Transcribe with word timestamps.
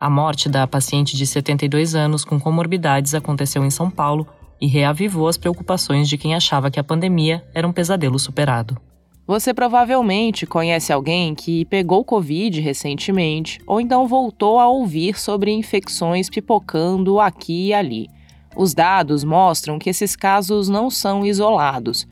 A 0.00 0.08
morte 0.08 0.48
da 0.48 0.66
paciente 0.66 1.14
de 1.14 1.26
72 1.26 1.94
anos 1.94 2.24
com 2.24 2.40
comorbidades 2.40 3.14
aconteceu 3.14 3.62
em 3.66 3.70
São 3.70 3.90
Paulo 3.90 4.26
e 4.62 4.68
reavivou 4.68 5.26
as 5.26 5.36
preocupações 5.36 6.08
de 6.08 6.16
quem 6.16 6.36
achava 6.36 6.70
que 6.70 6.78
a 6.78 6.84
pandemia 6.84 7.44
era 7.52 7.66
um 7.66 7.72
pesadelo 7.72 8.16
superado. 8.16 8.80
Você 9.26 9.52
provavelmente 9.52 10.46
conhece 10.46 10.92
alguém 10.92 11.34
que 11.34 11.64
pegou 11.64 12.04
Covid 12.04 12.60
recentemente 12.60 13.60
ou 13.66 13.80
então 13.80 14.06
voltou 14.06 14.60
a 14.60 14.68
ouvir 14.68 15.18
sobre 15.18 15.50
infecções 15.50 16.30
pipocando 16.30 17.18
aqui 17.18 17.68
e 17.68 17.74
ali. 17.74 18.08
Os 18.54 18.72
dados 18.72 19.24
mostram 19.24 19.80
que 19.80 19.90
esses 19.90 20.14
casos 20.14 20.68
não 20.68 20.88
são 20.88 21.26
isolados. 21.26 22.06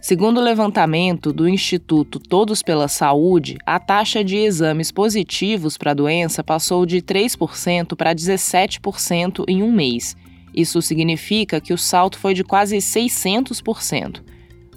Segundo 0.00 0.38
o 0.38 0.42
levantamento 0.42 1.32
do 1.32 1.48
Instituto 1.48 2.18
Todos 2.18 2.64
pela 2.64 2.88
Saúde, 2.88 3.58
a 3.64 3.78
taxa 3.78 4.24
de 4.24 4.36
exames 4.36 4.90
positivos 4.90 5.78
para 5.78 5.92
a 5.92 5.94
doença 5.94 6.42
passou 6.42 6.84
de 6.84 7.00
3% 7.00 7.94
para 7.94 8.12
17% 8.12 9.44
em 9.46 9.62
um 9.62 9.70
mês. 9.70 10.16
Isso 10.54 10.82
significa 10.82 11.60
que 11.60 11.72
o 11.72 11.78
salto 11.78 12.18
foi 12.18 12.34
de 12.34 12.44
quase 12.44 12.76
600%. 12.76 14.22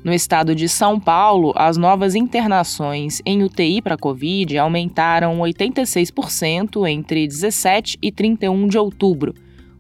No 0.04 0.14
estado 0.14 0.54
de 0.54 0.70
São 0.70 1.00
Paulo, 1.00 1.52
as 1.56 1.78
novas 1.78 2.14
internações 2.14 3.22
em 3.26 3.44
UTI 3.44 3.82
para 3.82 3.98
Covid 3.98 4.58
aumentaram 4.58 5.40
86% 5.40 6.88
entre 6.88 7.28
17 7.28 7.98
e 8.02 8.12
31 8.12 8.68
de 8.68 8.78
outubro. 8.78 9.34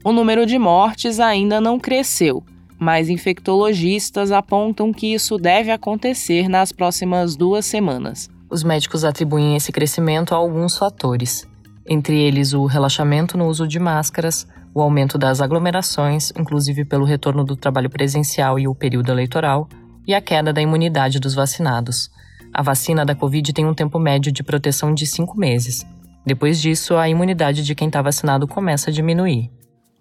O 0.03 0.11
número 0.11 0.45
de 0.45 0.57
mortes 0.57 1.19
ainda 1.19 1.61
não 1.61 1.79
cresceu 1.79 2.43
mas 2.77 3.09
infectologistas 3.09 4.31
apontam 4.31 4.91
que 4.91 5.13
isso 5.13 5.37
deve 5.37 5.71
acontecer 5.71 6.49
nas 6.49 6.71
próximas 6.71 7.35
duas 7.35 7.65
semanas. 7.65 8.29
Os 8.49 8.63
médicos 8.63 9.03
atribuem 9.03 9.55
esse 9.55 9.71
crescimento 9.71 10.33
a 10.33 10.37
alguns 10.37 10.77
fatores, 10.77 11.47
entre 11.87 12.15
eles 12.15 12.53
o 12.53 12.65
relaxamento 12.65 13.37
no 13.37 13.47
uso 13.47 13.67
de 13.67 13.79
máscaras, 13.79 14.47
o 14.75 14.81
aumento 14.81 15.17
das 15.17 15.39
aglomerações, 15.39 16.33
inclusive 16.37 16.83
pelo 16.83 17.05
retorno 17.05 17.45
do 17.45 17.55
trabalho 17.55 17.89
presencial 17.89 18.59
e 18.59 18.67
o 18.67 18.75
período 18.75 19.09
eleitoral, 19.09 19.69
e 20.05 20.13
a 20.13 20.19
queda 20.19 20.51
da 20.51 20.61
imunidade 20.61 21.17
dos 21.17 21.33
vacinados. 21.33 22.11
A 22.53 22.61
vacina 22.61 23.05
da 23.05 23.15
Covid 23.15 23.53
tem 23.53 23.65
um 23.65 23.73
tempo 23.73 23.97
médio 23.97 24.33
de 24.33 24.43
proteção 24.43 24.93
de 24.93 25.07
cinco 25.07 25.37
meses. 25.37 25.87
Depois 26.25 26.61
disso, 26.61 26.97
a 26.97 27.07
imunidade 27.07 27.63
de 27.63 27.73
quem 27.73 27.87
está 27.87 28.01
vacinado 28.01 28.45
começa 28.49 28.89
a 28.89 28.93
diminuir. 28.93 29.49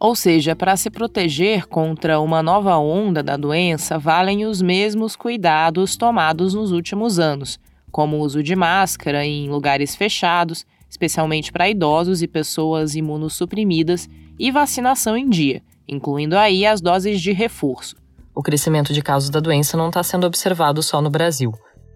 Ou 0.01 0.17
seja, 0.17 0.57
para 0.57 0.77
se 0.77 0.91
proteger 0.91 1.69
contra 1.69 2.19
uma 2.19 2.43
nova 2.43 2.77
onda 2.77 3.23
da 3.23 3.37
doença, 3.37 3.97
valem 3.97 4.45
os 4.45 4.61
mesmos 4.61 5.15
cuidados 5.15 5.97
tomados 5.97 6.53
nos 6.53 6.73
últimos 6.73 7.21
anos, 7.21 7.61
como 7.93 8.17
o 8.17 8.21
uso 8.21 8.43
de 8.43 8.57
máscara 8.57 9.25
em 9.25 9.49
lugares 9.49 9.95
fechados, 9.95 10.67
especialmente 10.95 11.51
para 11.51 11.69
idosos 11.69 12.23
e 12.23 12.29
pessoas 12.29 12.95
imunossuprimidas, 12.95 14.09
e 14.39 14.51
vacinação 14.51 15.17
em 15.17 15.29
dia, 15.29 15.61
incluindo 15.89 16.37
aí 16.37 16.65
as 16.65 16.81
doses 16.81 17.21
de 17.21 17.33
reforço. 17.33 17.97
O 18.35 18.43
crescimento 18.43 18.93
de 18.93 19.03
casos 19.03 19.29
da 19.29 19.41
doença 19.41 19.77
não 19.77 19.89
está 19.89 20.03
sendo 20.05 20.25
observado 20.25 20.83
só 20.83 21.03
no 21.03 21.11
Brasil. 21.11 21.53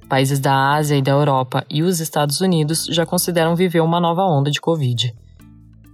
Países 0.08 0.40
da 0.40 0.74
Ásia 0.74 0.96
e 0.96 1.02
da 1.02 1.12
Europa 1.12 1.64
e 1.70 1.82
os 1.82 2.00
Estados 2.00 2.40
Unidos 2.40 2.86
já 2.90 3.06
consideram 3.06 3.54
viver 3.54 3.80
uma 3.80 4.00
nova 4.00 4.22
onda 4.22 4.50
de 4.50 4.60
Covid. 4.60 5.14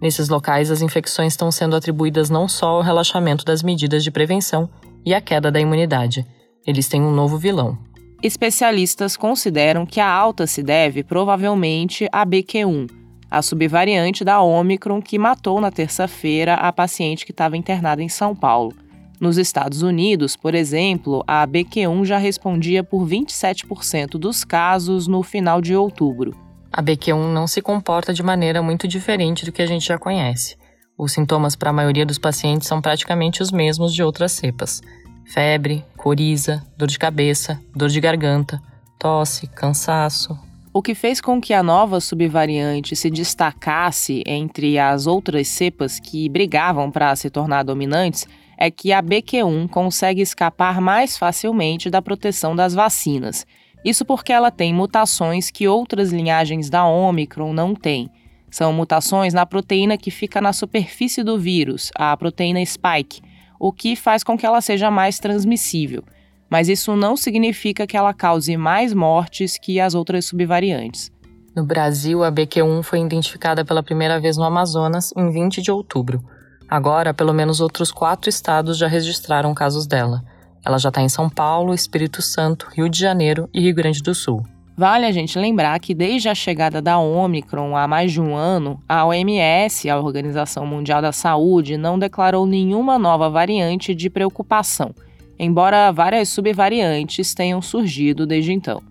Nesses 0.00 0.28
locais, 0.28 0.70
as 0.70 0.81
infecções 0.81 1.32
estão 1.34 1.50
sendo 1.50 1.76
atribuídas 1.76 2.31
não 2.31 2.48
só 2.48 2.69
ao 2.69 2.82
relaxamento 2.82 3.44
das 3.44 3.62
medidas 3.62 4.03
de 4.03 4.10
prevenção 4.10 4.69
e 5.04 5.14
à 5.14 5.20
queda 5.20 5.50
da 5.50 5.60
imunidade. 5.60 6.26
Eles 6.66 6.88
têm 6.88 7.03
um 7.03 7.12
novo 7.12 7.37
vilão. 7.37 7.78
Especialistas 8.25 9.17
consideram 9.17 9.85
que 9.85 10.01
a 10.01 10.11
alta 10.11 10.47
se 10.47 10.62
deve 10.62 11.05
provavelmente 11.05 12.09
à 12.11 12.25
BQ1, 12.25 12.91
a 13.31 13.43
subvariante 13.43 14.25
da 14.25 14.41
Omicron 14.41 15.01
que 15.03 15.19
matou 15.19 15.61
na 15.61 15.71
terça-feira 15.71 16.55
a 16.55 16.73
paciente 16.73 17.27
que 17.27 17.33
estava 17.33 17.57
internada 17.57 18.03
em 18.03 18.09
São 18.09 18.35
Paulo. 18.35 18.73
Nos 19.21 19.39
Estados 19.39 19.83
Unidos, 19.83 20.37
por 20.37 20.55
exemplo, 20.55 21.23
a 21.27 21.47
BQ1 21.47 22.05
já 22.05 22.19
respondia 22.19 22.83
por 22.83 23.07
27% 23.07 24.19
dos 24.19 24.43
casos 24.43 25.06
no 25.06 25.23
final 25.23 25.61
de 25.61 25.77
outubro 25.77 26.45
a 26.77 26.83
BQ1 26.83 27.33
não 27.33 27.47
se 27.47 27.62
comporta 27.62 28.12
de 28.12 28.21
maneira 28.21 28.61
muito 28.61 28.89
diferente 28.89 29.45
do 29.45 29.53
que 29.53 29.62
a 29.62 29.67
gente 29.67 29.87
já 29.87 29.97
conhece. 29.97 30.56
Os 30.99 31.12
sintomas 31.12 31.55
para 31.55 31.71
a 31.71 31.73
maioria 31.73 32.05
dos 32.05 32.19
pacientes 32.19 32.67
são 32.67 32.83
praticamente 32.83 33.41
os 33.41 33.53
mesmos 33.53 33.95
de 33.95 34.03
outras 34.03 34.33
cepas: 34.33 34.81
febre, 35.27 35.85
coriza, 35.97 36.65
dor 36.77 36.89
de 36.89 36.99
cabeça, 36.99 37.61
dor 37.75 37.89
de 37.89 38.01
garganta, 38.01 38.61
tosse, 38.99 39.47
cansaço. 39.47 40.39
O 40.73 40.83
que 40.83 40.95
fez 40.95 41.21
com 41.21 41.41
que 41.41 41.55
a 41.55 41.62
nova 41.62 42.01
subvariante 42.01 42.97
se 42.97 43.09
destacasse 43.09 44.23
entre 44.27 44.79
as 44.79 45.07
outras 45.07 45.49
cepas 45.49 46.01
que 46.01 46.29
brigavam 46.29 46.91
para 46.91 47.15
se 47.15 47.31
tornar 47.31 47.62
dominantes 47.62 48.27
é 48.59 48.71
que 48.71 48.93
a 48.93 49.03
BQ1 49.03 49.69
consegue 49.69 50.21
escapar 50.21 50.81
mais 50.81 51.17
facilmente 51.17 51.91
da 51.91 52.03
proteção 52.03 52.55
das 52.55 52.75
vacinas 52.75 53.47
isso 53.85 54.05
porque 54.05 54.33
ela 54.33 54.51
tem 54.51 54.73
mutações 54.73 55.51
que 55.51 55.69
outras 55.69 56.11
linhagens 56.11 56.71
da 56.71 56.87
Omicron 56.87 57.53
não 57.53 57.75
têm. 57.75 58.09
São 58.51 58.73
mutações 58.73 59.35
na 59.35 59.45
proteína 59.45 59.99
que 59.99 60.11
fica 60.11 60.41
na 60.41 60.53
superfície 60.53 61.23
do 61.23 61.39
vírus, 61.39 61.91
a 61.95 62.17
proteína 62.17 62.65
spike, 62.65 63.21
o 63.66 63.72
que 63.72 63.97
faz 63.97 64.22
com 64.22 64.36
que 64.36 64.44
ela 64.44 64.60
seja 64.60 64.91
mais 64.91 65.19
transmissível. 65.19 66.04
Mas 66.50 66.69
isso 66.69 66.94
não 66.94 67.16
significa 67.16 67.86
que 67.86 67.97
ela 67.97 68.12
cause 68.12 68.54
mais 68.58 68.92
mortes 68.92 69.56
que 69.56 69.80
as 69.80 69.94
outras 69.94 70.26
subvariantes. 70.26 71.10
No 71.56 71.64
Brasil, 71.64 72.22
a 72.22 72.30
BQ1 72.30 72.82
foi 72.82 73.00
identificada 73.00 73.64
pela 73.64 73.82
primeira 73.82 74.20
vez 74.20 74.36
no 74.36 74.44
Amazonas 74.44 75.14
em 75.16 75.30
20 75.30 75.62
de 75.62 75.70
outubro. 75.70 76.22
Agora, 76.69 77.14
pelo 77.14 77.32
menos 77.32 77.58
outros 77.58 77.91
quatro 77.91 78.28
estados 78.28 78.76
já 78.76 78.86
registraram 78.86 79.54
casos 79.54 79.86
dela. 79.86 80.22
Ela 80.62 80.76
já 80.76 80.91
está 80.91 81.00
em 81.00 81.08
São 81.08 81.31
Paulo, 81.31 81.72
Espírito 81.72 82.20
Santo, 82.20 82.69
Rio 82.70 82.91
de 82.91 83.00
Janeiro 83.00 83.48
e 83.50 83.62
Rio 83.62 83.75
Grande 83.75 84.02
do 84.02 84.14
Sul. 84.14 84.44
Vale 84.77 85.07
a 85.07 85.12
gente 85.12 85.39
lembrar 85.39 85.79
que 85.79 85.95
desde 85.95 86.29
a 86.29 86.35
chegada 86.35 86.83
da 86.83 86.99
Omicron 86.99 87.77
há 87.77 87.87
mais 87.87 88.11
de 88.11 88.21
um 88.21 88.35
ano, 88.35 88.83
a 88.89 89.05
OMS, 89.07 89.89
a 89.89 89.97
Organização 89.97 90.67
Mundial 90.67 91.01
da 91.01 91.12
Saúde, 91.12 91.77
não 91.77 91.97
declarou 91.97 92.45
nenhuma 92.45 92.99
nova 92.99 93.31
variante 93.31 93.94
de 93.94 94.11
preocupação, 94.11 94.93
embora 95.38 95.93
várias 95.93 96.29
subvariantes 96.29 97.35
tenham 97.35 97.62
surgido 97.62 98.26
desde 98.26 98.53
então. 98.53 98.82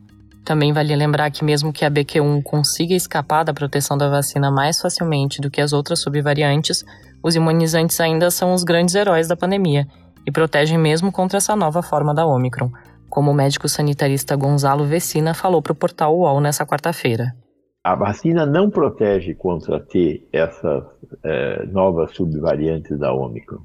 Também 0.46 0.72
vale 0.72 0.96
lembrar 0.96 1.30
que, 1.32 1.44
mesmo 1.44 1.74
que 1.74 1.84
a 1.84 1.92
BQ1 1.92 2.42
consiga 2.44 2.94
escapar 2.94 3.44
da 3.44 3.54
proteção 3.54 3.98
da 3.98 4.10
vacina 4.10 4.50
mais 4.50 4.80
facilmente 4.80 5.42
do 5.42 5.52
que 5.52 5.60
as 5.60 5.74
outras 5.74 6.00
subvariantes, 6.00 6.86
os 7.22 7.36
imunizantes 7.36 8.00
ainda 8.00 8.32
são 8.32 8.54
os 8.54 8.64
grandes 8.64 8.96
heróis 8.96 9.28
da 9.28 9.36
pandemia 9.36 9.86
e 10.26 10.32
protegem 10.32 10.78
mesmo 10.78 11.12
contra 11.12 11.38
essa 11.38 11.56
nova 11.58 11.82
forma 11.82 12.14
da 12.14 12.26
Omicron, 12.26 12.72
como 13.14 13.30
o 13.30 13.34
médico 13.36 13.70
sanitarista 13.70 14.36
Gonzalo 14.36 14.86
Vecina 14.86 15.36
falou 15.36 15.62
para 15.62 15.72
o 15.72 15.76
portal 15.76 16.18
UOL 16.18 16.42
nessa 16.42 16.66
quarta-feira. 16.66 17.36
A 17.84 17.94
vacina 17.94 18.44
não 18.44 18.72
protege 18.72 19.36
contra 19.36 19.80
ter 19.80 20.28
essas 20.34 20.84
é, 21.24 21.64
novas 21.68 22.16
subvariantes 22.16 22.98
da 22.98 23.14
Omicron, 23.14 23.62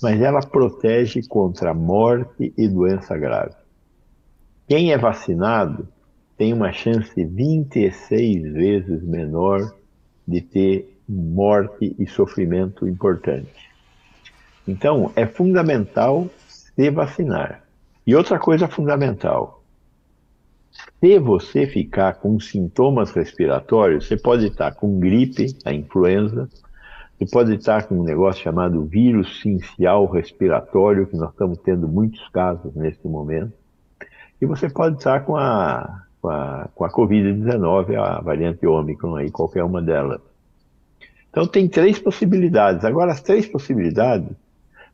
mas 0.00 0.20
ela 0.20 0.38
protege 0.38 1.20
contra 1.26 1.74
morte 1.74 2.54
e 2.56 2.68
doença 2.68 3.18
grave. 3.18 3.56
Quem 4.68 4.92
é 4.92 4.96
vacinado 4.96 5.88
tem 6.38 6.52
uma 6.52 6.70
chance 6.70 7.24
26 7.24 8.52
vezes 8.52 9.02
menor 9.02 9.74
de 10.28 10.40
ter 10.40 10.96
morte 11.08 11.92
e 11.98 12.06
sofrimento 12.06 12.86
importante. 12.86 13.68
Então, 14.68 15.10
é 15.16 15.26
fundamental 15.26 16.28
se 16.46 16.88
vacinar. 16.88 17.65
E 18.06 18.14
outra 18.14 18.38
coisa 18.38 18.68
fundamental: 18.68 19.62
se 21.00 21.18
você 21.18 21.66
ficar 21.66 22.14
com 22.14 22.38
sintomas 22.38 23.10
respiratórios, 23.10 24.06
você 24.06 24.16
pode 24.16 24.46
estar 24.46 24.74
com 24.74 25.00
gripe, 25.00 25.56
a 25.64 25.72
influenza, 25.72 26.48
você 27.18 27.26
pode 27.30 27.54
estar 27.54 27.84
com 27.84 27.98
um 27.98 28.04
negócio 28.04 28.42
chamado 28.42 28.84
vírus 28.84 29.40
sincial 29.40 30.06
respiratório, 30.06 31.06
que 31.06 31.16
nós 31.16 31.30
estamos 31.30 31.58
tendo 31.58 31.88
muitos 31.88 32.26
casos 32.28 32.74
neste 32.74 33.08
momento, 33.08 33.52
e 34.40 34.46
você 34.46 34.68
pode 34.68 34.98
estar 34.98 35.20
com 35.24 35.36
a, 35.36 36.02
com 36.20 36.28
a, 36.28 36.68
com 36.74 36.84
a 36.84 36.90
Covid-19, 36.90 37.96
a 37.96 38.20
variante 38.20 38.66
Ômicron, 38.66 39.16
aí, 39.16 39.30
qualquer 39.30 39.64
uma 39.64 39.80
delas. 39.80 40.20
Então, 41.30 41.46
tem 41.46 41.68
três 41.68 41.98
possibilidades. 41.98 42.84
Agora, 42.84 43.12
as 43.12 43.20
três 43.20 43.46
possibilidades 43.46 44.30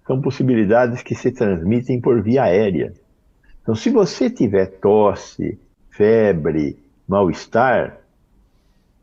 são 0.06 0.20
possibilidades 0.20 1.02
que 1.02 1.14
se 1.14 1.30
transmitem 1.30 2.00
por 2.00 2.22
via 2.22 2.44
aérea. 2.44 2.92
Então, 3.62 3.74
se 3.74 3.90
você 3.90 4.28
tiver 4.28 4.66
tosse, 4.66 5.58
febre, 5.90 6.76
mal-estar, 7.06 7.98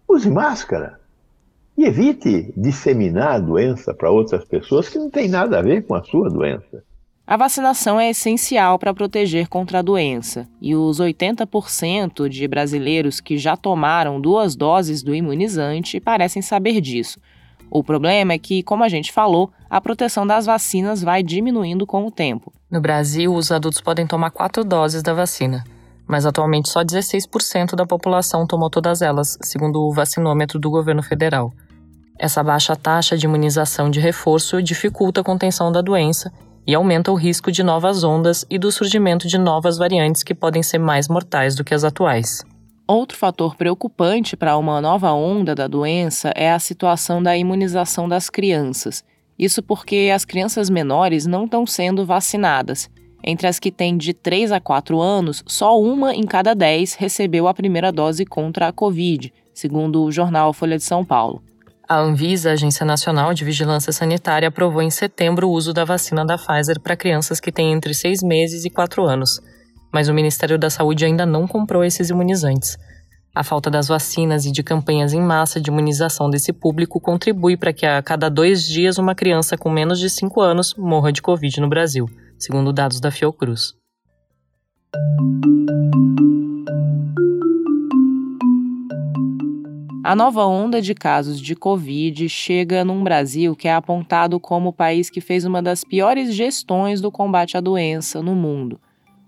use 0.07 0.29
máscara 0.29 0.99
e 1.77 1.85
evite 1.85 2.53
disseminar 2.57 3.35
a 3.35 3.39
doença 3.39 3.93
para 3.93 4.11
outras 4.11 4.43
pessoas 4.43 4.89
que 4.89 4.99
não 4.99 5.09
tem 5.09 5.29
nada 5.29 5.59
a 5.59 5.61
ver 5.61 5.85
com 5.85 5.95
a 5.95 6.03
sua 6.03 6.29
doença. 6.29 6.83
A 7.25 7.37
vacinação 7.37 7.99
é 7.99 8.09
essencial 8.09 8.79
para 8.79 8.93
proteger 8.93 9.47
contra 9.47 9.79
a 9.79 9.83
doença, 9.83 10.49
e 10.59 10.75
os 10.75 10.99
80% 10.99 12.27
de 12.27 12.47
brasileiros 12.47 13.21
que 13.21 13.37
já 13.37 13.55
tomaram 13.55 14.19
duas 14.19 14.55
doses 14.55 15.03
do 15.03 15.13
imunizante 15.13 15.99
parecem 15.99 16.41
saber 16.41 16.81
disso. 16.81 17.19
O 17.69 17.83
problema 17.83 18.33
é 18.33 18.39
que, 18.39 18.63
como 18.63 18.83
a 18.83 18.89
gente 18.89 19.11
falou, 19.11 19.51
a 19.69 19.79
proteção 19.79 20.25
das 20.25 20.47
vacinas 20.47 21.03
vai 21.03 21.21
diminuindo 21.21 21.85
com 21.85 22.03
o 22.03 22.11
tempo. 22.11 22.51
No 22.71 22.79
Brasil, 22.79 23.33
os 23.33 23.51
adultos 23.51 23.81
podem 23.81 24.05
tomar 24.05 24.29
quatro 24.29 24.63
doses 24.63 25.01
da 25.01 25.11
vacina, 25.11 25.63
mas 26.07 26.25
atualmente 26.25 26.69
só 26.69 26.83
16% 26.83 27.75
da 27.75 27.83
população 27.83 28.45
tomou 28.45 28.69
todas 28.69 29.01
elas, 29.01 29.39
segundo 29.41 29.81
o 29.81 29.91
vacinômetro 29.91 30.59
do 30.59 30.69
governo 30.69 31.01
federal. 31.01 31.51
Essa 32.19 32.43
baixa 32.43 32.75
taxa 32.75 33.17
de 33.17 33.25
imunização 33.25 33.89
de 33.89 33.99
reforço 33.99 34.61
dificulta 34.61 35.21
a 35.21 35.23
contenção 35.23 35.71
da 35.71 35.81
doença 35.81 36.31
e 36.67 36.75
aumenta 36.75 37.11
o 37.11 37.15
risco 37.15 37.51
de 37.51 37.63
novas 37.63 38.03
ondas 38.03 38.45
e 38.47 38.59
do 38.59 38.71
surgimento 38.71 39.27
de 39.27 39.39
novas 39.39 39.77
variantes 39.79 40.21
que 40.21 40.35
podem 40.35 40.61
ser 40.61 40.77
mais 40.77 41.07
mortais 41.07 41.55
do 41.55 41.63
que 41.63 41.73
as 41.73 41.83
atuais. 41.83 42.43
Outro 42.85 43.17
fator 43.17 43.55
preocupante 43.55 44.37
para 44.37 44.57
uma 44.57 44.79
nova 44.79 45.11
onda 45.11 45.55
da 45.55 45.65
doença 45.67 46.31
é 46.35 46.51
a 46.51 46.59
situação 46.59 47.23
da 47.23 47.35
imunização 47.35 48.07
das 48.07 48.29
crianças. 48.29 49.03
Isso 49.39 49.63
porque 49.63 50.11
as 50.13 50.25
crianças 50.25 50.69
menores 50.69 51.25
não 51.25 51.45
estão 51.45 51.65
sendo 51.65 52.05
vacinadas. 52.05 52.89
Entre 53.23 53.47
as 53.47 53.57
que 53.59 53.71
têm 53.71 53.97
de 53.97 54.13
3 54.13 54.51
a 54.51 54.59
4 54.59 54.99
anos, 54.99 55.41
só 55.47 55.79
uma 55.79 56.13
em 56.13 56.25
cada 56.25 56.53
10 56.53 56.95
recebeu 56.95 57.47
a 57.47 57.53
primeira 57.53 57.91
dose 57.91 58.25
contra 58.25 58.67
a 58.67 58.73
Covid, 58.73 59.33
segundo 59.53 60.03
o 60.03 60.11
jornal 60.11 60.53
Folha 60.53 60.77
de 60.77 60.83
São 60.83 61.05
Paulo. 61.05 61.41
A 61.87 61.97
Anvisa, 61.97 62.51
Agência 62.51 62.85
Nacional 62.85 63.33
de 63.33 63.45
Vigilância 63.45 63.93
Sanitária, 63.93 64.49
aprovou 64.49 64.81
em 64.81 64.91
setembro 64.91 65.47
o 65.47 65.51
uso 65.51 65.73
da 65.73 65.85
vacina 65.85 66.25
da 66.25 66.37
Pfizer 66.37 66.79
para 66.79 66.95
crianças 66.97 67.39
que 67.39 67.51
têm 67.51 67.71
entre 67.71 67.93
6 67.93 68.21
meses 68.21 68.65
e 68.65 68.69
4 68.69 69.03
anos 69.03 69.41
mas 69.91 70.07
o 70.07 70.13
Ministério 70.13 70.57
da 70.57 70.69
Saúde 70.69 71.05
ainda 71.05 71.25
não 71.25 71.47
comprou 71.47 71.83
esses 71.83 72.09
imunizantes. 72.09 72.77
A 73.33 73.43
falta 73.43 73.69
das 73.69 73.87
vacinas 73.87 74.45
e 74.45 74.51
de 74.51 74.63
campanhas 74.63 75.13
em 75.13 75.21
massa 75.21 75.61
de 75.61 75.69
imunização 75.69 76.29
desse 76.29 76.51
público 76.51 76.99
contribui 76.99 77.55
para 77.55 77.71
que 77.71 77.85
a 77.85 78.01
cada 78.01 78.27
dois 78.27 78.67
dias 78.67 78.97
uma 78.97 79.13
criança 79.13 79.55
com 79.55 79.69
menos 79.69 79.99
de 79.99 80.09
5 80.09 80.41
anos 80.41 80.73
morra 80.75 81.11
de 81.11 81.21
Covid 81.21 81.61
no 81.61 81.69
Brasil, 81.69 82.09
segundo 82.39 82.73
dados 82.73 82.99
da 82.99 83.11
Fiocruz. 83.11 83.75
A 90.03 90.15
nova 90.15 90.43
onda 90.43 90.81
de 90.81 90.95
casos 90.95 91.39
de 91.39 91.55
Covid 91.55 92.27
chega 92.27 92.83
num 92.83 93.03
Brasil 93.03 93.55
que 93.55 93.67
é 93.67 93.73
apontado 93.75 94.39
como 94.39 94.69
o 94.69 94.73
país 94.73 95.07
que 95.07 95.21
fez 95.21 95.45
uma 95.45 95.61
das 95.61 95.83
piores 95.83 96.33
gestões 96.33 96.99
do 96.99 97.11
combate 97.11 97.55
à 97.55 97.61
doença 97.61 98.23
no 98.23 98.33
mundo. 98.33 98.81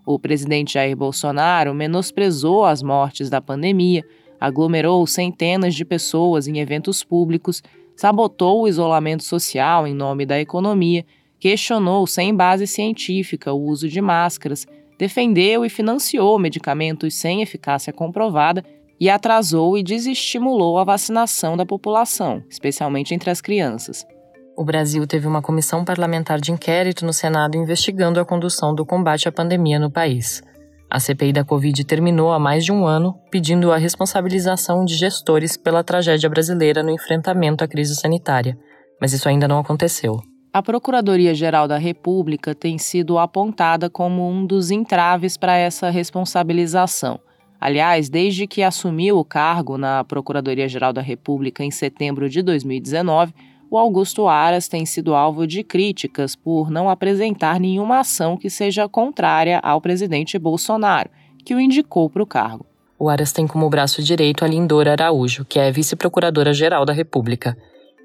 O 0.04 0.18
presidente 0.18 0.74
Jair 0.74 0.96
Bolsonaro 0.96 1.72
menosprezou 1.74 2.64
as 2.64 2.82
mortes 2.82 3.30
da 3.30 3.40
pandemia, 3.40 4.04
aglomerou 4.40 5.06
centenas 5.06 5.74
de 5.74 5.84
pessoas 5.84 6.48
em 6.48 6.58
eventos 6.58 7.04
públicos, 7.04 7.62
sabotou 7.94 8.62
o 8.62 8.68
isolamento 8.68 9.22
social 9.22 9.86
em 9.86 9.94
nome 9.94 10.26
da 10.26 10.40
economia, 10.40 11.06
questionou 11.38 12.06
sem 12.06 12.34
base 12.34 12.66
científica 12.66 13.52
o 13.52 13.62
uso 13.62 13.88
de 13.88 14.00
máscaras, 14.00 14.66
defendeu 14.98 15.64
e 15.64 15.68
financiou 15.68 16.38
medicamentos 16.38 17.14
sem 17.14 17.42
eficácia 17.42 17.92
comprovada 17.92 18.64
e 18.98 19.08
atrasou 19.10 19.76
e 19.76 19.82
desestimulou 19.82 20.78
a 20.78 20.84
vacinação 20.84 21.56
da 21.56 21.66
população, 21.66 22.42
especialmente 22.48 23.14
entre 23.14 23.30
as 23.30 23.40
crianças. 23.40 24.06
O 24.54 24.64
Brasil 24.64 25.06
teve 25.06 25.26
uma 25.26 25.40
comissão 25.40 25.82
parlamentar 25.84 26.38
de 26.38 26.52
inquérito 26.52 27.06
no 27.06 27.12
Senado 27.12 27.56
investigando 27.56 28.20
a 28.20 28.24
condução 28.24 28.74
do 28.74 28.84
combate 28.84 29.26
à 29.26 29.32
pandemia 29.32 29.78
no 29.78 29.90
país. 29.90 30.42
A 30.90 31.00
CPI 31.00 31.32
da 31.32 31.42
Covid 31.42 31.82
terminou 31.84 32.32
há 32.32 32.38
mais 32.38 32.62
de 32.62 32.70
um 32.70 32.84
ano, 32.84 33.18
pedindo 33.30 33.72
a 33.72 33.78
responsabilização 33.78 34.84
de 34.84 34.94
gestores 34.94 35.56
pela 35.56 35.82
tragédia 35.82 36.28
brasileira 36.28 36.82
no 36.82 36.90
enfrentamento 36.90 37.64
à 37.64 37.66
crise 37.66 37.96
sanitária, 37.96 38.58
mas 39.00 39.14
isso 39.14 39.26
ainda 39.26 39.48
não 39.48 39.58
aconteceu. 39.58 40.20
A 40.52 40.62
Procuradoria-Geral 40.62 41.66
da 41.66 41.78
República 41.78 42.54
tem 42.54 42.76
sido 42.76 43.18
apontada 43.18 43.88
como 43.88 44.28
um 44.28 44.44
dos 44.44 44.70
entraves 44.70 45.38
para 45.38 45.56
essa 45.56 45.88
responsabilização. 45.88 47.18
Aliás, 47.58 48.10
desde 48.10 48.46
que 48.46 48.62
assumiu 48.62 49.16
o 49.16 49.24
cargo 49.24 49.78
na 49.78 50.04
Procuradoria-Geral 50.04 50.92
da 50.92 51.00
República 51.00 51.64
em 51.64 51.70
setembro 51.70 52.28
de 52.28 52.42
2019, 52.42 53.32
o 53.72 53.78
Augusto 53.78 54.28
Aras 54.28 54.68
tem 54.68 54.84
sido 54.84 55.14
alvo 55.14 55.46
de 55.46 55.64
críticas 55.64 56.36
por 56.36 56.70
não 56.70 56.90
apresentar 56.90 57.58
nenhuma 57.58 58.00
ação 58.00 58.36
que 58.36 58.50
seja 58.50 58.86
contrária 58.86 59.58
ao 59.60 59.80
presidente 59.80 60.38
Bolsonaro, 60.38 61.08
que 61.42 61.54
o 61.54 61.60
indicou 61.60 62.10
para 62.10 62.22
o 62.22 62.26
cargo. 62.26 62.66
O 62.98 63.08
Aras 63.08 63.32
tem 63.32 63.46
como 63.46 63.70
braço 63.70 64.02
direito 64.02 64.44
a 64.44 64.46
Lindora 64.46 64.92
Araújo, 64.92 65.46
que 65.46 65.58
é 65.58 65.72
vice-procuradora-geral 65.72 66.84
da 66.84 66.92
República. 66.92 67.56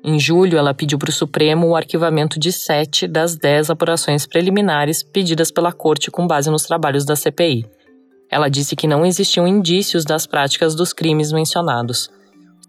Em 0.05 0.17
julho, 0.17 0.57
ela 0.57 0.73
pediu 0.73 0.97
para 0.97 1.09
o 1.09 1.11
Supremo 1.13 1.67
o 1.67 1.75
arquivamento 1.75 2.39
de 2.39 2.53
sete 2.53 3.05
das 3.05 3.35
dez 3.35 3.69
apurações 3.69 4.25
preliminares 4.25 5.03
pedidas 5.03 5.51
pela 5.51 5.73
Corte 5.73 6.09
com 6.09 6.25
base 6.25 6.49
nos 6.49 6.63
trabalhos 6.63 7.03
da 7.03 7.18
CPI. 7.18 7.65
Ela 8.31 8.47
disse 8.47 8.73
que 8.73 8.87
não 8.87 9.06
existiam 9.06 9.45
indícios 9.45 10.06
das 10.06 10.25
práticas 10.25 10.73
dos 10.73 10.94
crimes 10.94 11.33
mencionados. 11.33 12.09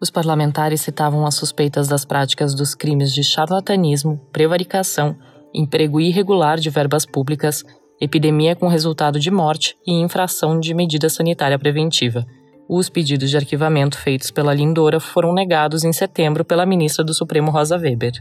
Os 0.00 0.10
parlamentares 0.10 0.80
citavam 0.80 1.26
as 1.26 1.34
suspeitas 1.34 1.88
das 1.88 2.04
práticas 2.04 2.54
dos 2.54 2.74
crimes 2.74 3.12
de 3.12 3.24
charlatanismo, 3.24 4.20
prevaricação, 4.32 5.16
emprego 5.52 6.00
irregular 6.00 6.58
de 6.58 6.70
verbas 6.70 7.04
públicas, 7.04 7.64
epidemia 8.00 8.54
com 8.54 8.68
resultado 8.68 9.18
de 9.18 9.30
morte 9.30 9.76
e 9.84 9.92
infração 9.92 10.60
de 10.60 10.72
medida 10.72 11.08
sanitária 11.08 11.58
preventiva. 11.58 12.24
Os 12.68 12.88
pedidos 12.88 13.30
de 13.30 13.36
arquivamento 13.36 13.98
feitos 13.98 14.30
pela 14.30 14.54
Lindora 14.54 15.00
foram 15.00 15.32
negados 15.32 15.82
em 15.82 15.92
setembro 15.92 16.44
pela 16.44 16.66
ministra 16.66 17.02
do 17.02 17.12
Supremo 17.14 17.50
Rosa 17.50 17.76
Weber. 17.76 18.12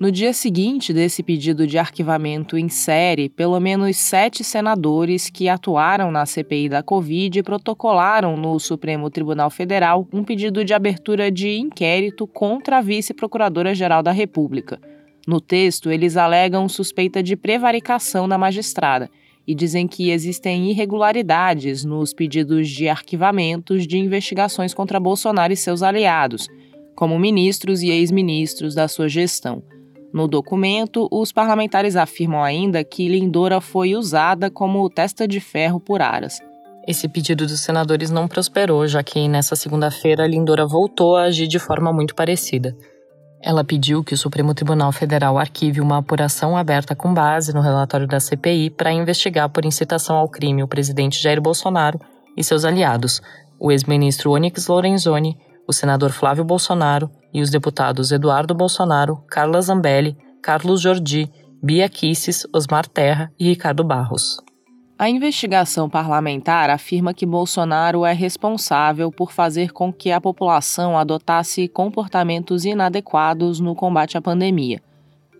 No 0.00 0.10
dia 0.10 0.32
seguinte 0.32 0.94
desse 0.94 1.22
pedido 1.22 1.66
de 1.66 1.76
arquivamento 1.76 2.56
em 2.56 2.70
série, 2.70 3.28
pelo 3.28 3.60
menos 3.60 3.98
sete 3.98 4.42
senadores 4.42 5.28
que 5.28 5.46
atuaram 5.46 6.10
na 6.10 6.24
CPI 6.24 6.70
da 6.70 6.82
Covid 6.82 7.42
protocolaram 7.42 8.34
no 8.34 8.58
Supremo 8.58 9.10
Tribunal 9.10 9.50
Federal 9.50 10.08
um 10.10 10.24
pedido 10.24 10.64
de 10.64 10.72
abertura 10.72 11.30
de 11.30 11.50
inquérito 11.58 12.26
contra 12.26 12.78
a 12.78 12.80
vice-procuradora-geral 12.80 14.02
da 14.02 14.10
República. 14.10 14.80
No 15.26 15.38
texto, 15.38 15.90
eles 15.90 16.16
alegam 16.16 16.66
suspeita 16.66 17.22
de 17.22 17.36
prevaricação 17.36 18.26
da 18.26 18.38
magistrada 18.38 19.10
e 19.46 19.54
dizem 19.54 19.86
que 19.86 20.08
existem 20.08 20.70
irregularidades 20.70 21.84
nos 21.84 22.14
pedidos 22.14 22.70
de 22.70 22.88
arquivamentos 22.88 23.86
de 23.86 23.98
investigações 23.98 24.72
contra 24.72 24.98
Bolsonaro 24.98 25.52
e 25.52 25.56
seus 25.56 25.82
aliados, 25.82 26.48
como 26.96 27.18
ministros 27.18 27.82
e 27.82 27.90
ex-ministros 27.90 28.74
da 28.74 28.88
sua 28.88 29.06
gestão. 29.06 29.62
No 30.12 30.26
documento, 30.26 31.08
os 31.10 31.30
parlamentares 31.32 31.94
afirmam 31.94 32.42
ainda 32.42 32.82
que 32.82 33.08
Lindora 33.08 33.60
foi 33.60 33.94
usada 33.94 34.50
como 34.50 34.90
testa 34.90 35.26
de 35.26 35.38
ferro 35.40 35.78
por 35.78 36.02
Aras. 36.02 36.40
Esse 36.86 37.08
pedido 37.08 37.46
dos 37.46 37.60
senadores 37.60 38.10
não 38.10 38.26
prosperou, 38.26 38.86
já 38.88 39.02
que 39.02 39.28
nessa 39.28 39.54
segunda-feira 39.54 40.26
Lindora 40.26 40.66
voltou 40.66 41.16
a 41.16 41.24
agir 41.24 41.46
de 41.46 41.58
forma 41.58 41.92
muito 41.92 42.14
parecida. 42.14 42.76
Ela 43.42 43.64
pediu 43.64 44.02
que 44.02 44.12
o 44.12 44.18
Supremo 44.18 44.52
Tribunal 44.52 44.90
Federal 44.92 45.38
arquive 45.38 45.80
uma 45.80 45.98
apuração 45.98 46.56
aberta 46.56 46.94
com 46.94 47.14
base 47.14 47.54
no 47.54 47.60
relatório 47.60 48.06
da 48.06 48.18
CPI 48.18 48.70
para 48.70 48.92
investigar 48.92 49.48
por 49.48 49.64
incitação 49.64 50.16
ao 50.16 50.28
crime 50.28 50.62
o 50.62 50.68
presidente 50.68 51.22
Jair 51.22 51.40
Bolsonaro 51.40 51.98
e 52.36 52.44
seus 52.44 52.64
aliados, 52.64 53.22
o 53.58 53.70
ex-ministro 53.70 54.32
Onyx 54.32 54.66
Lorenzoni, 54.66 55.38
o 55.70 55.72
senador 55.72 56.10
Flávio 56.10 56.44
Bolsonaro 56.44 57.08
e 57.32 57.40
os 57.40 57.48
deputados 57.48 58.10
Eduardo 58.10 58.54
Bolsonaro, 58.54 59.22
Carla 59.28 59.62
Zambelli, 59.62 60.16
Carlos 60.42 60.80
Jordi 60.80 61.30
Bia 61.62 61.88
Kisses, 61.88 62.44
Osmar 62.52 62.88
Terra 62.88 63.32
e 63.38 63.44
Ricardo 63.44 63.84
Barros. 63.84 64.38
A 64.98 65.08
investigação 65.08 65.88
parlamentar 65.88 66.70
afirma 66.70 67.14
que 67.14 67.24
Bolsonaro 67.24 68.04
é 68.04 68.12
responsável 68.12 69.12
por 69.12 69.32
fazer 69.32 69.72
com 69.72 69.92
que 69.92 70.10
a 70.10 70.20
população 70.20 70.98
adotasse 70.98 71.68
comportamentos 71.68 72.64
inadequados 72.64 73.60
no 73.60 73.74
combate 73.74 74.18
à 74.18 74.20
pandemia. 74.20 74.82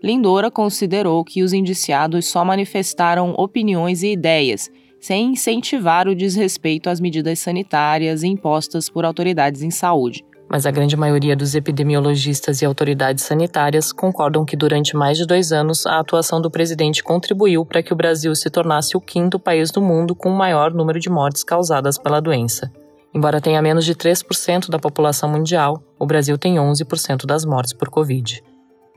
Lindora 0.01 0.49
considerou 0.49 1.23
que 1.25 1.43
os 1.43 1.53
indiciados 1.53 2.25
só 2.25 2.45
manifestaram 2.45 3.33
opiniões 3.37 4.01
e 4.01 4.13
ideias, 4.13 4.69
sem 5.01 5.33
incentivar 5.33 6.07
o 6.07 6.15
desrespeito 6.15 6.89
às 6.89 7.01
medidas 7.01 7.39
sanitárias 7.39 8.23
impostas 8.23 8.89
por 8.89 9.03
autoridades 9.03 9.61
em 9.61 9.71
saúde 9.71 10.23
mas 10.51 10.65
a 10.65 10.71
grande 10.71 10.97
maioria 10.97 11.33
dos 11.33 11.55
epidemiologistas 11.55 12.61
e 12.61 12.65
autoridades 12.65 13.23
sanitárias 13.23 13.93
concordam 13.93 14.43
que 14.43 14.57
durante 14.57 14.97
mais 14.97 15.17
de 15.17 15.25
dois 15.25 15.53
anos 15.53 15.85
a 15.85 15.97
atuação 15.97 16.41
do 16.41 16.51
presidente 16.51 17.01
contribuiu 17.01 17.65
para 17.65 17.81
que 17.81 17.93
o 17.93 17.95
Brasil 17.95 18.35
se 18.35 18.49
tornasse 18.49 18.97
o 18.97 18.99
quinto 18.99 19.39
país 19.39 19.71
do 19.71 19.81
mundo 19.81 20.13
com 20.13 20.27
o 20.27 20.37
maior 20.37 20.73
número 20.73 20.99
de 20.99 21.09
mortes 21.09 21.41
causadas 21.41 21.97
pela 21.97 22.19
doença. 22.19 22.69
Embora 23.15 23.39
tenha 23.39 23.61
menos 23.61 23.85
de 23.85 23.95
3% 23.95 24.69
da 24.69 24.77
população 24.77 25.29
mundial, 25.29 25.81
o 25.97 26.05
Brasil 26.05 26.37
tem 26.37 26.55
11% 26.55 27.25
das 27.25 27.45
mortes 27.45 27.71
por 27.71 27.89
Covid. 27.89 28.43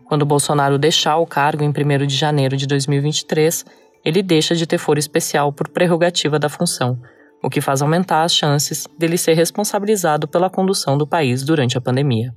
Quando 0.06 0.26
Bolsonaro 0.26 0.76
deixar 0.76 1.18
o 1.18 1.26
cargo 1.26 1.62
em 1.62 1.68
1 1.68 2.06
de 2.08 2.16
janeiro 2.16 2.56
de 2.56 2.66
2023, 2.66 3.64
ele 4.04 4.22
deixa 4.22 4.54
de 4.54 4.66
ter 4.66 4.78
foro 4.78 4.98
especial 4.98 5.52
por 5.52 5.68
prerrogativa 5.68 6.38
da 6.38 6.48
função, 6.48 7.00
o 7.42 7.48
que 7.48 7.60
faz 7.60 7.80
aumentar 7.80 8.22
as 8.22 8.34
chances 8.34 8.86
dele 8.98 9.16
ser 9.16 9.32
responsabilizado 9.32 10.28
pela 10.28 10.50
condução 10.50 10.98
do 10.98 11.06
país 11.06 11.42
durante 11.42 11.78
a 11.78 11.80
pandemia. 11.80 12.34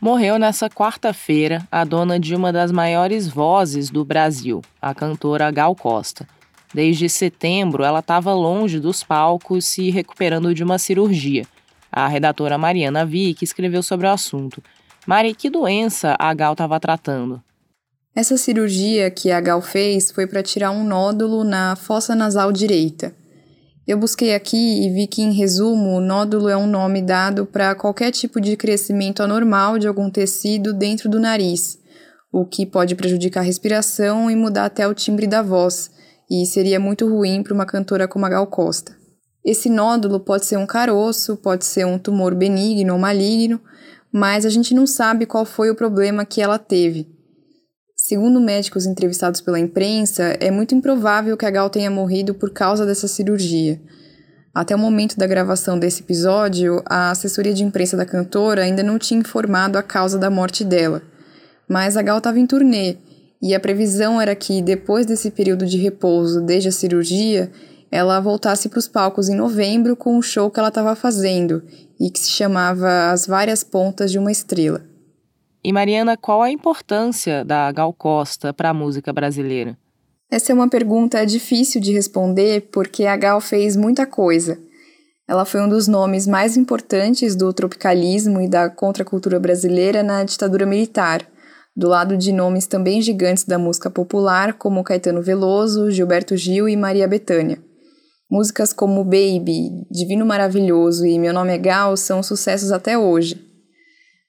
Morreu 0.00 0.38
nessa 0.38 0.70
quarta-feira 0.70 1.66
a 1.72 1.82
dona 1.82 2.20
de 2.20 2.32
uma 2.32 2.52
das 2.52 2.70
maiores 2.70 3.26
vozes 3.26 3.90
do 3.90 4.04
Brasil, 4.04 4.62
a 4.80 4.94
cantora 4.94 5.50
Gal 5.50 5.74
Costa. 5.74 6.24
Desde 6.72 7.08
setembro, 7.08 7.82
ela 7.82 7.98
estava 7.98 8.32
longe 8.32 8.78
dos 8.78 9.02
palcos, 9.02 9.64
se 9.64 9.90
recuperando 9.90 10.54
de 10.54 10.62
uma 10.62 10.78
cirurgia. 10.78 11.44
A 11.90 12.06
redatora 12.06 12.56
Mariana 12.56 13.04
Vick 13.04 13.42
escreveu 13.42 13.82
sobre 13.82 14.06
o 14.06 14.10
assunto. 14.10 14.62
Mari, 15.08 15.34
que 15.34 15.48
doença 15.48 16.14
a 16.18 16.34
Gal 16.34 16.52
estava 16.52 16.78
tratando? 16.78 17.42
Essa 18.14 18.36
cirurgia 18.36 19.10
que 19.10 19.30
a 19.30 19.40
Gal 19.40 19.62
fez 19.62 20.10
foi 20.10 20.26
para 20.26 20.42
tirar 20.42 20.70
um 20.70 20.84
nódulo 20.84 21.44
na 21.44 21.74
fossa 21.76 22.14
nasal 22.14 22.52
direita. 22.52 23.16
Eu 23.86 23.96
busquei 23.96 24.34
aqui 24.34 24.84
e 24.84 24.92
vi 24.92 25.06
que, 25.06 25.22
em 25.22 25.32
resumo, 25.32 25.96
o 25.96 26.00
nódulo 26.02 26.46
é 26.46 26.54
um 26.58 26.66
nome 26.66 27.00
dado 27.00 27.46
para 27.46 27.74
qualquer 27.74 28.10
tipo 28.10 28.38
de 28.38 28.54
crescimento 28.54 29.22
anormal 29.22 29.78
de 29.78 29.88
algum 29.88 30.10
tecido 30.10 30.74
dentro 30.74 31.08
do 31.08 31.18
nariz, 31.18 31.78
o 32.30 32.44
que 32.44 32.66
pode 32.66 32.94
prejudicar 32.94 33.40
a 33.40 33.44
respiração 33.44 34.30
e 34.30 34.36
mudar 34.36 34.66
até 34.66 34.86
o 34.86 34.92
timbre 34.92 35.26
da 35.26 35.40
voz, 35.40 35.90
e 36.30 36.44
seria 36.44 36.78
muito 36.78 37.08
ruim 37.08 37.42
para 37.42 37.54
uma 37.54 37.64
cantora 37.64 38.06
como 38.06 38.26
a 38.26 38.28
Gal 38.28 38.46
Costa. 38.46 38.94
Esse 39.42 39.70
nódulo 39.70 40.20
pode 40.20 40.44
ser 40.44 40.58
um 40.58 40.66
caroço, 40.66 41.38
pode 41.38 41.64
ser 41.64 41.86
um 41.86 41.98
tumor 41.98 42.34
benigno 42.34 42.92
ou 42.92 42.98
maligno, 42.98 43.58
mas 44.12 44.44
a 44.46 44.48
gente 44.48 44.74
não 44.74 44.86
sabe 44.86 45.26
qual 45.26 45.44
foi 45.44 45.70
o 45.70 45.74
problema 45.74 46.24
que 46.24 46.40
ela 46.40 46.58
teve. 46.58 47.06
Segundo 47.96 48.40
médicos 48.40 48.86
entrevistados 48.86 49.40
pela 49.40 49.58
imprensa, 49.58 50.36
é 50.40 50.50
muito 50.50 50.74
improvável 50.74 51.36
que 51.36 51.44
a 51.44 51.50
Gal 51.50 51.68
tenha 51.68 51.90
morrido 51.90 52.32
por 52.32 52.50
causa 52.50 52.86
dessa 52.86 53.08
cirurgia. 53.08 53.80
Até 54.54 54.74
o 54.74 54.78
momento 54.78 55.16
da 55.16 55.26
gravação 55.26 55.78
desse 55.78 56.02
episódio, 56.02 56.82
a 56.86 57.10
assessoria 57.10 57.52
de 57.52 57.62
imprensa 57.62 57.96
da 57.96 58.06
cantora 58.06 58.62
ainda 58.62 58.82
não 58.82 58.98
tinha 58.98 59.20
informado 59.20 59.76
a 59.76 59.82
causa 59.82 60.16
da 60.16 60.30
morte 60.30 60.64
dela. 60.64 61.02
Mas 61.68 61.96
a 61.96 62.02
Gal 62.02 62.18
estava 62.18 62.38
em 62.38 62.46
turnê 62.46 62.96
e 63.42 63.54
a 63.54 63.60
previsão 63.60 64.20
era 64.20 64.34
que, 64.34 64.62
depois 64.62 65.06
desse 65.06 65.30
período 65.30 65.66
de 65.66 65.76
repouso 65.76 66.40
desde 66.40 66.70
a 66.70 66.72
cirurgia, 66.72 67.50
ela 67.90 68.20
voltasse 68.20 68.68
para 68.68 68.78
os 68.78 68.88
palcos 68.88 69.28
em 69.28 69.34
novembro 69.34 69.96
com 69.96 70.18
o 70.18 70.22
show 70.22 70.50
que 70.50 70.58
ela 70.58 70.68
estava 70.68 70.94
fazendo 70.94 71.62
e 71.98 72.10
que 72.10 72.18
se 72.18 72.30
chamava 72.30 73.10
As 73.10 73.26
Várias 73.26 73.64
Pontas 73.64 74.10
de 74.10 74.18
uma 74.18 74.30
Estrela. 74.30 74.82
E 75.64 75.72
Mariana, 75.72 76.16
qual 76.16 76.42
a 76.42 76.50
importância 76.50 77.44
da 77.44 77.70
Gal 77.72 77.92
Costa 77.92 78.52
para 78.52 78.70
a 78.70 78.74
música 78.74 79.12
brasileira? 79.12 79.76
Essa 80.30 80.52
é 80.52 80.54
uma 80.54 80.68
pergunta 80.68 81.24
difícil 81.24 81.80
de 81.80 81.92
responder 81.92 82.68
porque 82.70 83.06
a 83.06 83.16
Gal 83.16 83.40
fez 83.40 83.76
muita 83.76 84.06
coisa. 84.06 84.58
Ela 85.26 85.44
foi 85.44 85.60
um 85.60 85.68
dos 85.68 85.88
nomes 85.88 86.26
mais 86.26 86.56
importantes 86.56 87.34
do 87.34 87.52
tropicalismo 87.52 88.40
e 88.40 88.48
da 88.48 88.70
contracultura 88.70 89.40
brasileira 89.40 90.02
na 90.02 90.24
ditadura 90.24 90.64
militar, 90.64 91.26
do 91.76 91.88
lado 91.88 92.16
de 92.16 92.32
nomes 92.32 92.66
também 92.66 93.00
gigantes 93.00 93.44
da 93.44 93.58
música 93.58 93.90
popular 93.90 94.54
como 94.54 94.84
Caetano 94.84 95.22
Veloso, 95.22 95.90
Gilberto 95.90 96.36
Gil 96.36 96.68
e 96.68 96.76
Maria 96.76 97.06
Bethânia. 97.06 97.67
Músicas 98.30 98.74
como 98.74 99.04
Baby, 99.04 99.86
Divino 99.90 100.26
Maravilhoso 100.26 101.06
e 101.06 101.18
Meu 101.18 101.32
Nome 101.32 101.54
é 101.54 101.58
Gal 101.58 101.96
são 101.96 102.22
sucessos 102.22 102.70
até 102.70 102.98
hoje. 102.98 103.42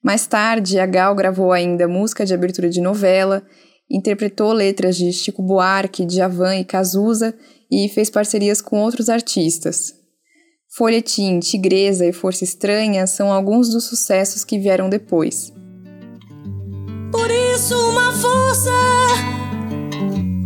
Mais 0.02 0.26
tarde, 0.26 0.80
a 0.80 0.86
Gal 0.86 1.14
gravou 1.14 1.52
ainda 1.52 1.86
música 1.86 2.26
de 2.26 2.34
abertura 2.34 2.70
de 2.70 2.80
novela, 2.80 3.44
interpretou 3.92 4.54
letras 4.54 4.96
de 4.96 5.12
Chico 5.12 5.44
Buarque, 5.44 6.06
Djavan 6.06 6.56
e 6.56 6.64
Cazuza 6.64 7.36
e 7.70 7.90
fez 7.90 8.10
parcerias 8.10 8.62
com 8.62 8.80
outros 8.80 9.10
artistas. 9.10 9.94
Folhetim, 10.78 11.42
Tigresa 11.42 12.06
e 12.06 12.14
Força 12.14 12.46
Estranha 12.46 13.06
são 13.06 13.34
alguns 13.34 13.70
dos 13.70 13.84
sucessos 13.84 14.46
que 14.46 14.58
vieram 14.58 14.90
depois. 14.90 15.52
Por 17.12 17.30
isso 17.30 17.76
uma 17.90 18.14
força 18.14 18.72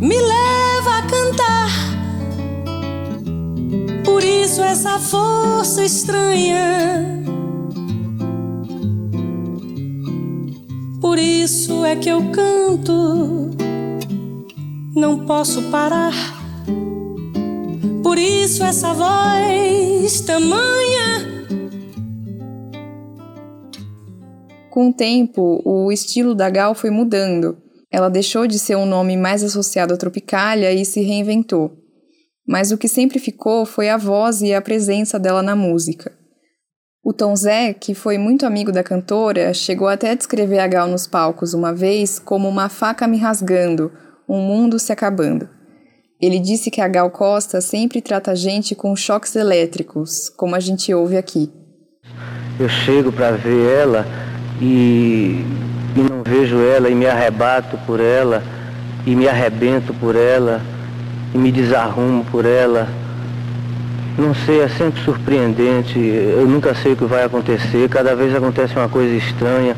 me 0.00 0.16
leva 0.18 0.98
a 0.98 1.06
cantar. 1.06 1.43
Isso 4.54 4.62
essa 4.62 5.00
força 5.00 5.84
estranha 5.84 7.24
Por 11.00 11.18
isso 11.18 11.84
é 11.84 11.96
que 11.96 12.08
eu 12.08 12.30
canto, 12.30 13.50
não 14.94 15.26
posso 15.26 15.60
parar. 15.72 16.14
Por 18.00 18.16
isso 18.16 18.62
essa 18.62 18.94
voz 18.94 20.20
tamanha. 20.20 21.48
Com 24.70 24.90
o 24.90 24.92
tempo, 24.92 25.62
o 25.64 25.90
estilo 25.90 26.32
da 26.32 26.48
Gal 26.48 26.76
foi 26.76 26.90
mudando. 26.90 27.58
Ela 27.90 28.08
deixou 28.08 28.46
de 28.46 28.60
ser 28.60 28.76
um 28.76 28.86
nome 28.86 29.16
mais 29.16 29.42
associado 29.42 29.94
à 29.94 29.96
Tropicália 29.96 30.72
e 30.72 30.84
se 30.84 31.00
reinventou. 31.00 31.83
Mas 32.46 32.70
o 32.70 32.78
que 32.78 32.88
sempre 32.88 33.18
ficou 33.18 33.64
foi 33.64 33.88
a 33.88 33.96
voz 33.96 34.42
e 34.42 34.52
a 34.52 34.60
presença 34.60 35.18
dela 35.18 35.42
na 35.42 35.56
música. 35.56 36.12
O 37.02 37.12
Tom 37.12 37.36
Zé, 37.36 37.74
que 37.74 37.94
foi 37.94 38.16
muito 38.16 38.46
amigo 38.46 38.72
da 38.72 38.82
cantora, 38.82 39.52
chegou 39.52 39.88
até 39.88 40.10
a 40.10 40.14
descrever 40.14 40.58
a 40.58 40.66
Gal 40.66 40.88
nos 40.88 41.06
palcos 41.06 41.52
uma 41.52 41.72
vez 41.72 42.18
como 42.18 42.48
uma 42.48 42.68
faca 42.68 43.06
me 43.06 43.18
rasgando, 43.18 43.92
um 44.28 44.40
mundo 44.40 44.78
se 44.78 44.90
acabando. 44.90 45.48
Ele 46.20 46.38
disse 46.38 46.70
que 46.70 46.80
a 46.80 46.88
Gal 46.88 47.10
Costa 47.10 47.60
sempre 47.60 48.00
trata 48.00 48.30
a 48.30 48.34
gente 48.34 48.74
com 48.74 48.96
choques 48.96 49.36
elétricos, 49.36 50.30
como 50.30 50.54
a 50.54 50.60
gente 50.60 50.94
ouve 50.94 51.18
aqui. 51.18 51.52
Eu 52.58 52.68
chego 52.68 53.12
para 53.12 53.32
ver 53.32 53.80
ela 53.80 54.06
e, 54.60 55.44
e 55.94 56.00
não 56.08 56.22
vejo 56.22 56.58
ela 56.58 56.88
e 56.88 56.94
me 56.94 57.06
arrebato 57.06 57.76
por 57.86 58.00
ela 58.00 58.42
e 59.06 59.14
me 59.14 59.28
arrebento 59.28 59.92
por 59.92 60.16
ela 60.16 60.62
e 61.34 61.38
me 61.38 61.50
desarrumo 61.50 62.24
por 62.24 62.46
ela 62.46 62.88
não 64.16 64.32
sei, 64.32 64.60
é 64.60 64.68
sempre 64.68 65.02
surpreendente. 65.02 65.98
Eu 65.98 66.46
nunca 66.46 66.72
sei 66.74 66.92
o 66.92 66.96
que 66.96 67.04
vai 67.04 67.24
acontecer. 67.24 67.88
Cada 67.88 68.14
vez 68.14 68.32
acontece 68.34 68.76
uma 68.76 68.88
coisa 68.88 69.12
estranha. 69.12 69.76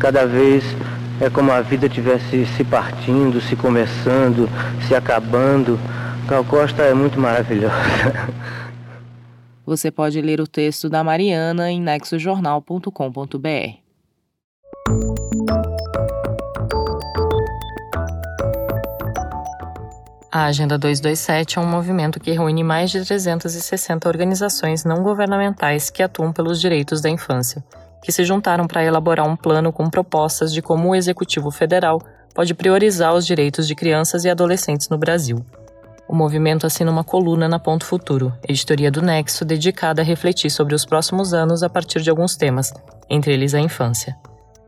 Cada 0.00 0.26
vez 0.26 0.64
é 1.20 1.30
como 1.30 1.52
a 1.52 1.60
vida 1.60 1.88
tivesse 1.88 2.44
se 2.56 2.64
partindo, 2.64 3.40
se 3.40 3.54
começando, 3.54 4.48
se 4.86 4.96
acabando. 4.96 5.78
Gal 6.26 6.44
Costa 6.44 6.82
é 6.82 6.92
muito 6.92 7.20
maravilhosa. 7.20 7.72
Você 9.64 9.92
pode 9.92 10.20
ler 10.20 10.40
o 10.40 10.46
texto 10.46 10.88
da 10.88 11.04
Mariana 11.04 11.70
em 11.70 11.80
nexojornal.com.br. 11.80 13.87
A 20.30 20.44
Agenda 20.44 20.76
227 20.76 21.58
é 21.58 21.62
um 21.62 21.66
movimento 21.66 22.20
que 22.20 22.32
reúne 22.32 22.62
mais 22.62 22.90
de 22.90 23.02
360 23.02 24.06
organizações 24.06 24.84
não 24.84 25.02
governamentais 25.02 25.88
que 25.88 26.02
atuam 26.02 26.34
pelos 26.34 26.60
direitos 26.60 27.00
da 27.00 27.08
infância, 27.08 27.64
que 28.02 28.12
se 28.12 28.22
juntaram 28.24 28.66
para 28.66 28.84
elaborar 28.84 29.26
um 29.26 29.34
plano 29.34 29.72
com 29.72 29.88
propostas 29.88 30.52
de 30.52 30.60
como 30.60 30.90
o 30.90 30.94
Executivo 30.94 31.50
Federal 31.50 32.02
pode 32.34 32.52
priorizar 32.54 33.14
os 33.14 33.24
direitos 33.24 33.66
de 33.66 33.74
crianças 33.74 34.26
e 34.26 34.28
adolescentes 34.28 34.90
no 34.90 34.98
Brasil. 34.98 35.42
O 36.06 36.14
movimento 36.14 36.66
assina 36.66 36.90
uma 36.90 37.04
coluna 37.04 37.48
na 37.48 37.58
Ponto 37.58 37.86
Futuro, 37.86 38.30
editoria 38.46 38.90
do 38.90 39.00
Nexo, 39.00 39.46
dedicada 39.46 40.02
a 40.02 40.04
refletir 40.04 40.50
sobre 40.50 40.74
os 40.74 40.84
próximos 40.84 41.32
anos 41.32 41.62
a 41.62 41.70
partir 41.70 42.02
de 42.02 42.10
alguns 42.10 42.36
temas, 42.36 42.74
entre 43.08 43.32
eles 43.32 43.54
a 43.54 43.60
infância. 43.60 44.14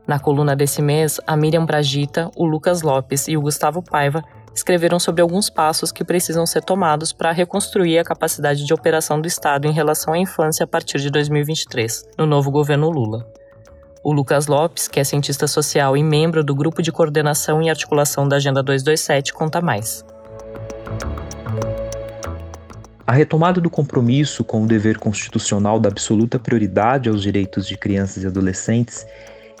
Na 0.07 0.17
coluna 0.17 0.55
desse 0.55 0.81
mês, 0.81 1.21
a 1.27 1.37
Miriam 1.37 1.65
Bragita, 1.65 2.31
o 2.35 2.45
Lucas 2.45 2.81
Lopes 2.81 3.27
e 3.27 3.37
o 3.37 3.41
Gustavo 3.41 3.83
Paiva 3.83 4.23
escreveram 4.53 4.99
sobre 4.99 5.21
alguns 5.21 5.49
passos 5.49 5.91
que 5.91 6.03
precisam 6.03 6.45
ser 6.45 6.61
tomados 6.63 7.13
para 7.13 7.31
reconstruir 7.31 7.99
a 7.99 8.03
capacidade 8.03 8.65
de 8.65 8.73
operação 8.73 9.19
do 9.19 9.27
Estado 9.27 9.67
em 9.67 9.71
relação 9.71 10.13
à 10.13 10.17
infância 10.17 10.63
a 10.63 10.67
partir 10.67 10.99
de 10.99 11.09
2023, 11.09 12.05
no 12.17 12.25
novo 12.25 12.51
governo 12.51 12.89
Lula. 12.89 13.25
O 14.03 14.11
Lucas 14.11 14.47
Lopes, 14.47 14.87
que 14.87 14.99
é 14.99 15.03
cientista 15.03 15.47
social 15.47 15.95
e 15.95 16.03
membro 16.03 16.43
do 16.43 16.55
Grupo 16.55 16.81
de 16.81 16.91
Coordenação 16.91 17.61
e 17.61 17.69
Articulação 17.69 18.27
da 18.27 18.37
Agenda 18.37 18.63
227, 18.63 19.31
conta 19.31 19.61
mais. 19.61 20.03
A 23.05 23.13
retomada 23.13 23.59
do 23.59 23.69
compromisso 23.69 24.43
com 24.43 24.63
o 24.63 24.67
dever 24.67 24.97
constitucional 24.97 25.79
da 25.79 25.89
absoluta 25.89 26.39
prioridade 26.39 27.09
aos 27.09 27.21
direitos 27.21 27.67
de 27.67 27.77
crianças 27.77 28.23
e 28.23 28.27
adolescentes 28.27 29.05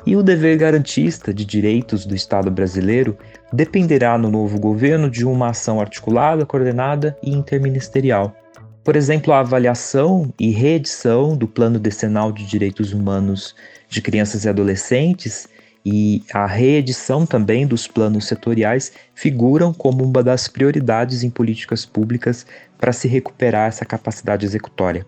e 0.05 0.15
o 0.15 0.23
dever 0.23 0.57
garantista 0.57 1.33
de 1.33 1.45
direitos 1.45 2.05
do 2.05 2.15
Estado 2.15 2.49
brasileiro 2.49 3.17
dependerá 3.51 4.17
no 4.17 4.29
novo 4.29 4.59
governo 4.59 5.09
de 5.09 5.25
uma 5.25 5.49
ação 5.49 5.79
articulada, 5.79 6.45
coordenada 6.45 7.17
e 7.21 7.31
interministerial. 7.31 8.35
Por 8.83 8.95
exemplo, 8.95 9.31
a 9.33 9.39
avaliação 9.39 10.33
e 10.39 10.49
reedição 10.49 11.37
do 11.37 11.47
Plano 11.47 11.79
Decenal 11.79 12.31
de 12.31 12.45
Direitos 12.45 12.93
Humanos 12.93 13.55
de 13.87 14.01
Crianças 14.01 14.45
e 14.45 14.49
Adolescentes 14.49 15.47
e 15.85 16.23
a 16.33 16.45
reedição 16.45 17.25
também 17.25 17.65
dos 17.65 17.87
planos 17.87 18.27
setoriais 18.27 18.91
figuram 19.13 19.73
como 19.73 20.03
uma 20.03 20.23
das 20.23 20.47
prioridades 20.47 21.23
em 21.23 21.29
políticas 21.29 21.85
públicas 21.85 22.45
para 22.79 22.93
se 22.93 23.07
recuperar 23.07 23.67
essa 23.67 23.85
capacidade 23.85 24.45
executória. 24.45 25.05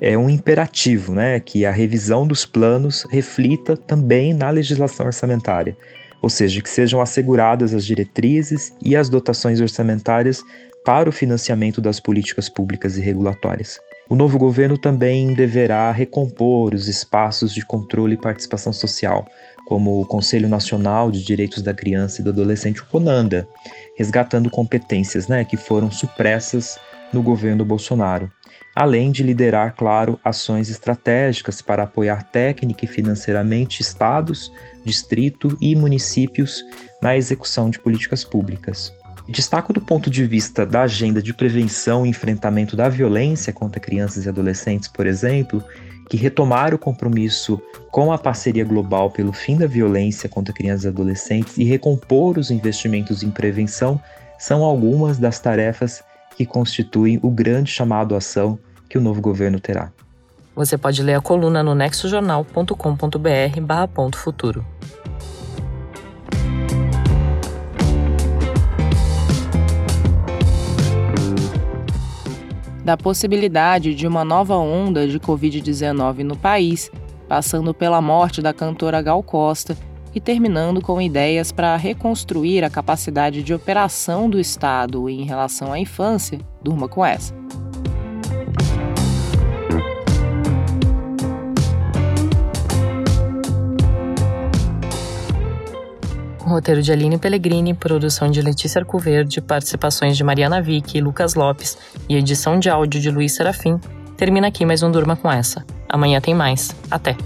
É 0.00 0.16
um 0.16 0.30
imperativo 0.30 1.12
né, 1.12 1.38
que 1.40 1.66
a 1.66 1.70
revisão 1.70 2.26
dos 2.26 2.46
planos 2.46 3.06
reflita 3.10 3.76
também 3.76 4.32
na 4.32 4.50
legislação 4.50 5.06
orçamentária, 5.06 5.76
ou 6.22 6.28
seja, 6.28 6.60
que 6.60 6.68
sejam 6.68 7.00
asseguradas 7.00 7.74
as 7.74 7.84
diretrizes 7.84 8.72
e 8.82 8.96
as 8.96 9.08
dotações 9.08 9.60
orçamentárias 9.60 10.42
para 10.84 11.08
o 11.08 11.12
financiamento 11.12 11.80
das 11.80 12.00
políticas 12.00 12.48
públicas 12.48 12.96
e 12.96 13.00
regulatórias. 13.00 13.78
O 14.08 14.16
novo 14.16 14.38
governo 14.38 14.76
também 14.76 15.34
deverá 15.34 15.92
recompor 15.92 16.74
os 16.74 16.88
espaços 16.88 17.54
de 17.54 17.64
controle 17.64 18.14
e 18.14 18.20
participação 18.20 18.72
social, 18.72 19.24
como 19.66 20.00
o 20.00 20.06
Conselho 20.06 20.48
Nacional 20.48 21.12
de 21.12 21.24
Direitos 21.24 21.62
da 21.62 21.72
Criança 21.72 22.20
e 22.20 22.24
do 22.24 22.30
Adolescente, 22.30 22.82
o 22.82 22.86
CONANDA, 22.86 23.46
resgatando 23.96 24.50
competências 24.50 25.28
né, 25.28 25.44
que 25.44 25.56
foram 25.56 25.92
supressas 25.92 26.76
no 27.12 27.22
governo 27.22 27.64
Bolsonaro, 27.64 28.28
além 28.74 29.12
de 29.12 29.22
liderar, 29.22 29.74
claro, 29.76 30.18
ações 30.24 30.68
estratégicas 30.68 31.62
para 31.62 31.84
apoiar 31.84 32.24
técnica 32.24 32.84
e 32.84 32.88
financeiramente 32.88 33.80
estados, 33.80 34.52
distrito 34.84 35.56
e 35.60 35.74
municípios 35.76 36.64
na 37.02 37.16
execução 37.16 37.70
de 37.70 37.78
políticas 37.78 38.24
públicas. 38.24 38.92
Destaco 39.28 39.72
do 39.72 39.80
ponto 39.80 40.10
de 40.10 40.26
vista 40.26 40.66
da 40.66 40.82
agenda 40.82 41.22
de 41.22 41.32
prevenção 41.32 42.04
e 42.04 42.08
enfrentamento 42.08 42.74
da 42.74 42.88
violência 42.88 43.52
contra 43.52 43.80
crianças 43.80 44.24
e 44.24 44.28
adolescentes, 44.28 44.88
por 44.88 45.06
exemplo, 45.06 45.62
que 46.08 46.16
retomar 46.16 46.74
o 46.74 46.78
compromisso 46.78 47.62
com 47.92 48.12
a 48.12 48.18
parceria 48.18 48.64
global 48.64 49.10
pelo 49.10 49.32
fim 49.32 49.56
da 49.56 49.68
violência 49.68 50.28
contra 50.28 50.52
crianças 50.52 50.84
e 50.84 50.88
adolescentes 50.88 51.56
e 51.56 51.62
recompor 51.62 52.38
os 52.38 52.50
investimentos 52.50 53.22
em 53.22 53.30
prevenção 53.30 54.00
são 54.36 54.64
algumas 54.64 55.18
das 55.18 55.38
tarefas 55.38 56.02
que 56.36 56.44
constituem 56.44 57.20
o 57.22 57.30
grande 57.30 57.70
chamado 57.70 58.16
ação 58.16 58.58
que 58.88 58.98
o 58.98 59.00
novo 59.00 59.20
governo 59.20 59.60
terá. 59.60 59.92
Você 60.54 60.76
pode 60.76 61.02
ler 61.02 61.14
a 61.14 61.20
coluna 61.20 61.62
no 61.62 61.74
nexojornal.com.br/barra 61.74 63.88
futuro. 64.14 64.64
da 72.90 72.96
possibilidade 72.96 73.94
de 73.94 74.06
uma 74.06 74.24
nova 74.24 74.56
onda 74.56 75.06
de 75.06 75.20
Covid-19 75.20 76.24
no 76.24 76.36
país, 76.36 76.90
passando 77.28 77.72
pela 77.72 78.00
morte 78.00 78.42
da 78.42 78.52
cantora 78.52 79.00
Gal 79.00 79.22
Costa 79.22 79.76
e 80.12 80.20
terminando 80.20 80.80
com 80.80 81.00
ideias 81.00 81.52
para 81.52 81.76
reconstruir 81.76 82.64
a 82.64 82.70
capacidade 82.70 83.44
de 83.44 83.54
operação 83.54 84.28
do 84.28 84.40
Estado 84.40 85.08
em 85.08 85.22
relação 85.22 85.72
à 85.72 85.78
infância, 85.78 86.40
durma 86.62 86.88
com 86.88 87.04
essa. 87.04 87.32
Roteiro 96.60 96.82
de 96.82 96.92
Aline 96.92 97.16
Pellegrini, 97.16 97.72
produção 97.72 98.30
de 98.30 98.42
Letícia 98.42 98.80
Arcoverde, 98.80 99.40
participações 99.40 100.14
de 100.14 100.22
Mariana 100.22 100.60
Vick 100.60 100.96
e 100.96 101.00
Lucas 101.00 101.34
Lopes 101.34 101.78
e 102.06 102.16
edição 102.16 102.58
de 102.58 102.68
áudio 102.68 103.00
de 103.00 103.10
Luiz 103.10 103.32
Serafim, 103.32 103.80
termina 104.14 104.48
aqui 104.48 104.66
mais 104.66 104.82
um 104.82 104.90
Durma 104.90 105.16
com 105.16 105.32
essa. 105.32 105.64
Amanhã 105.88 106.20
tem 106.20 106.34
mais. 106.34 106.70
Até! 106.90 107.16